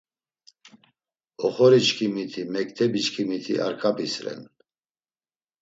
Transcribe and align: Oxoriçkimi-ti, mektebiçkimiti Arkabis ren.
Oxoriçkimi-ti, 1.45 2.41
mektebiçkimiti 2.53 3.55
Arkabis 3.67 4.15
ren. 4.23 4.41